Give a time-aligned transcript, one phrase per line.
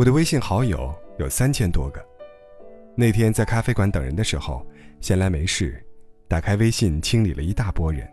[0.00, 2.02] 我的微信好友有三千多个。
[2.94, 4.66] 那天在咖啡馆等人的时候，
[4.98, 5.78] 闲来没事，
[6.26, 8.10] 打开微信清理了一大波人。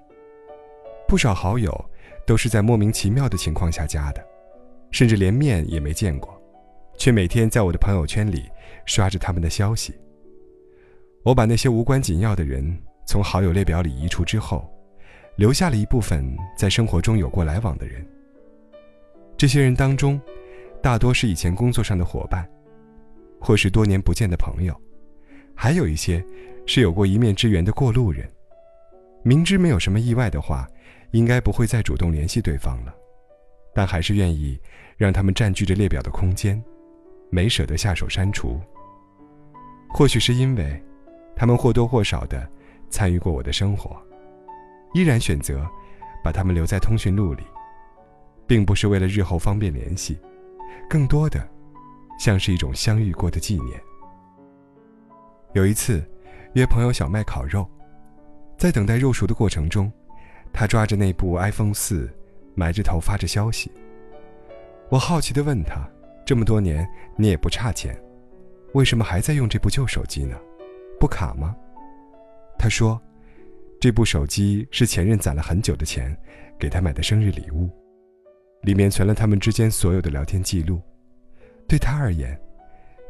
[1.08, 1.73] 不少好友
[2.26, 4.22] 都是在莫名其妙的情况下加的，
[4.92, 6.37] 甚至连面也没见过，
[6.97, 8.44] 却每天在我的朋友圈里
[8.85, 9.96] 刷着他们的消息。
[11.24, 14.69] 我把那些无关紧要的人从好友列表里移除之后，
[15.38, 18.05] 留下了一部分在生活中有过来往的人。
[19.38, 20.20] 这些人当中，
[20.88, 22.50] 大多是以前工作上的伙伴，
[23.41, 24.73] 或是多年不见的朋友，
[25.54, 26.26] 还有一些
[26.66, 28.26] 是有过一面之缘的过路人。
[29.22, 30.66] 明知没有什么意外的话，
[31.12, 32.96] 应该不会再主动联系对方了，
[33.76, 34.58] 但还是愿意
[34.96, 36.63] 让他们占据着列表的空间，
[37.30, 38.58] 没舍得下手删除。
[39.90, 40.82] 或许是因为，
[41.35, 42.49] 他们或多或少的
[42.90, 44.02] 参与过我的生活，
[44.94, 45.68] 依然选择
[46.24, 47.44] 把他们留在通讯录里。
[48.48, 50.18] 并不是为了日后方便联系，
[50.90, 51.48] 更多的
[52.20, 53.79] 像是一种相遇过的纪念。
[55.54, 56.04] 有一次，
[56.54, 57.68] 约朋友小麦烤肉，
[58.57, 59.91] 在等待肉熟的过程中，
[60.54, 62.12] 他抓着那部 iPhone 四，
[62.55, 63.71] 埋着头发着消息。
[64.89, 65.87] 我好奇地问他
[66.25, 67.97] ：“这么多年你也不差钱，
[68.73, 70.37] 为什么还在用这部旧手机呢？
[70.99, 71.55] 不卡吗？”
[72.59, 73.02] 他说
[73.79, 76.15] ：“这部手机是前任攒了很久的钱
[76.59, 77.69] 给他买的生日礼物。”
[78.67, 80.81] 里面存了他们之间所有的聊天记录，
[81.69, 82.37] 对他而言，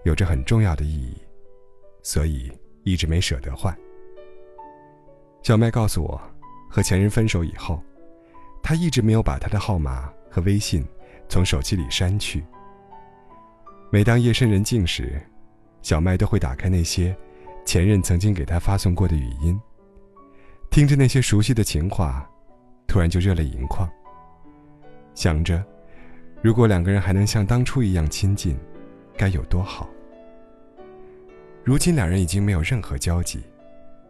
[0.04, 1.18] 有着很重要的意义，
[2.04, 2.52] 所以
[2.84, 3.76] 一直没舍得换。
[5.42, 6.22] 小麦告诉我，
[6.70, 7.82] 和前任分手以后，
[8.62, 10.86] 他一直没有把他的号码和微信
[11.28, 12.46] 从手机里删去。
[13.90, 15.20] 每当夜深人静时，
[15.82, 17.18] 小麦都会打开那些
[17.66, 19.60] 前任曾经给他发送过的语音，
[20.70, 22.30] 听着那些熟悉的情话，
[22.88, 23.90] 突然就热泪盈眶。
[25.18, 25.64] 想着，
[26.44, 28.56] 如果两个人还能像当初一样亲近，
[29.18, 29.90] 该有多好。
[31.64, 33.42] 如今两人已经没有任何交集，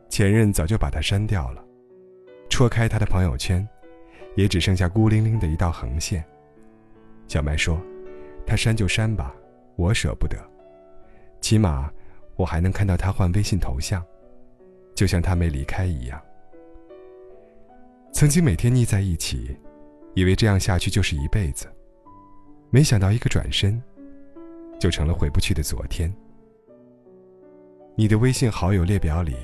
[0.10, 1.64] 前任早就把他删掉了，
[2.50, 3.66] 戳开他的朋友圈，
[4.36, 6.22] 也只剩下孤零零的一道横线。
[7.26, 7.82] 小麦说
[8.46, 9.34] ：“他删就删吧，
[9.78, 10.38] 我舍不得，
[11.40, 11.90] 起码
[12.36, 14.04] 我还能看到他换微信头像，
[14.94, 16.22] 就像他没离开一样。”
[18.12, 19.58] 曾经每天腻在一起。
[20.18, 21.72] 以为这样下去就是一辈子，
[22.72, 23.80] 没想到一个转身，
[24.80, 26.12] 就成了回不去的昨天。
[27.96, 29.36] 你的微信好友列表里，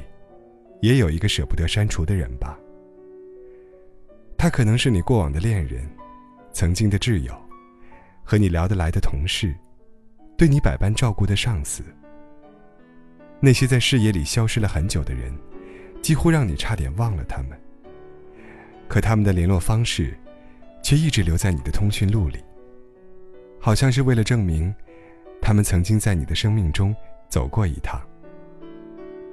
[0.81, 2.57] 也有一个舍不得删除的人吧？
[4.35, 5.87] 他可能是你过往的恋人，
[6.51, 7.39] 曾经的挚友，
[8.23, 9.55] 和你聊得来的同事，
[10.35, 11.83] 对你百般照顾的上司。
[13.39, 15.31] 那些在视野里消失了很久的人，
[16.01, 17.51] 几乎让你差点忘了他们。
[18.87, 20.17] 可他们的联络方式。
[20.83, 22.43] 却一直留在你的通讯录里，
[23.59, 24.75] 好像是为了证明，
[25.41, 26.93] 他们曾经在你的生命中
[27.29, 27.99] 走过一趟。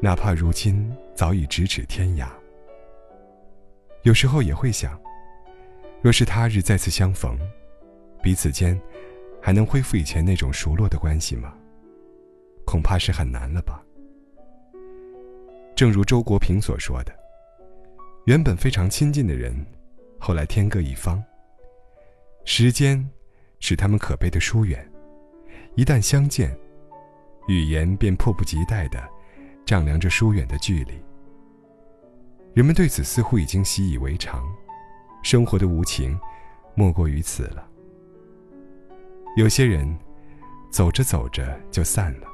[0.00, 2.28] 哪怕如今早已咫尺天涯，
[4.04, 4.98] 有时候也会想，
[6.00, 7.36] 若是他日再次相逢，
[8.22, 8.80] 彼此间
[9.42, 11.52] 还能恢复以前那种熟络的关系吗？
[12.64, 13.84] 恐怕是很难了吧。
[15.74, 17.12] 正如周国平所说的，
[18.26, 19.52] 原本非常亲近的人，
[20.18, 21.20] 后来天各一方。
[22.44, 23.08] 时间，
[23.60, 24.86] 使他们可悲的疏远。
[25.76, 26.56] 一旦相见，
[27.46, 29.00] 语言便迫不及待地
[29.64, 30.92] 丈量着疏远的距离。
[32.54, 34.42] 人们对此似乎已经习以为常，
[35.22, 36.18] 生活的无情，
[36.74, 37.66] 莫过于此了。
[39.36, 39.96] 有些人，
[40.70, 42.26] 走着走着就散了，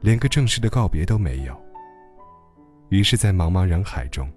[0.00, 1.54] 连个正式的告别都没有。
[2.88, 4.32] 于是，在茫茫人海中，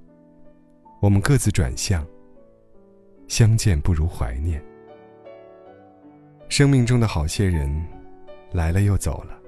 [1.00, 2.06] 我们各自转向。
[3.30, 4.62] 相见不如怀念。
[6.50, 7.86] 生命中的好些人，
[8.52, 9.40] 来了又走了。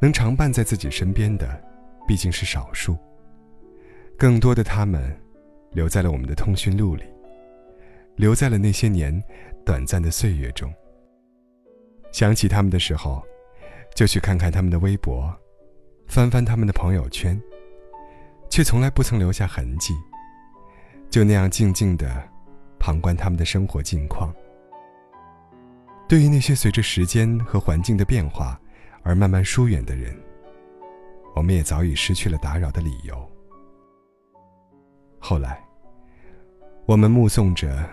[0.00, 1.60] 能常伴在自己身边的，
[2.06, 2.96] 毕竟是少数。
[4.16, 5.14] 更多的他们，
[5.72, 7.02] 留在了我们的通讯录里，
[8.14, 9.22] 留在了那些年
[9.66, 10.72] 短暂的岁月中。
[12.12, 13.20] 想起他们的时候，
[13.92, 15.36] 就去看看他们的微博，
[16.06, 17.40] 翻翻他们的朋友圈，
[18.48, 19.94] 却从来不曾留下痕迹。
[21.10, 22.37] 就那样静静的。
[22.78, 24.34] 旁观他们的生活近况。
[26.08, 28.58] 对于那些随着时间和环境的变化
[29.02, 30.16] 而慢慢疏远的人，
[31.34, 33.30] 我们也早已失去了打扰的理由。
[35.18, 35.62] 后来，
[36.86, 37.86] 我们目送着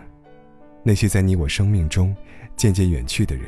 [0.82, 2.16] 那些在你我生命中
[2.56, 3.46] 渐渐远去的人，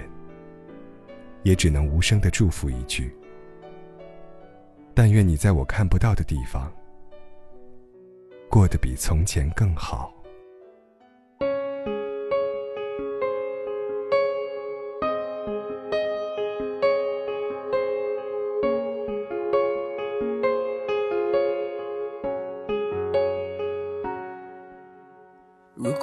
[1.44, 3.16] 也只能无声的祝福一句：
[4.94, 6.69] 但愿你在我看不到的地方，
[8.50, 10.13] 过得比从前更好。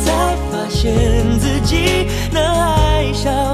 [0.00, 0.92] 才发现
[1.38, 3.53] 自己那爱笑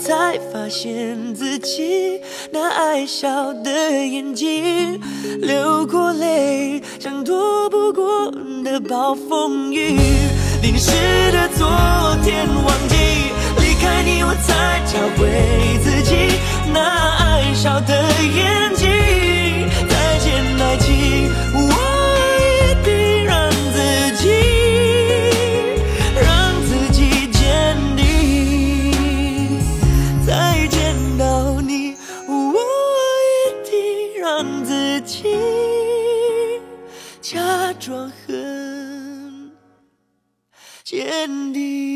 [0.00, 2.20] 才发现自己
[2.50, 3.70] 那爱笑的
[4.06, 5.00] 眼睛
[5.40, 8.30] 流过泪像躲不过
[8.64, 9.98] 的暴风雨。
[10.62, 10.90] 淋湿
[11.32, 11.66] 的昨
[12.24, 12.96] 天忘记
[13.60, 15.25] 离开你我才找回
[40.86, 41.95] 坚定